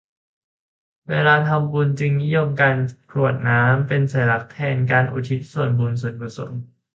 [1.09, 2.75] เวลาทำบุญจึงนิยมใช้การ
[3.11, 6.51] กรวดน้ำเป็นสัญลักษณ์แทนการอุทิศส่วนบุญส่วนกุศล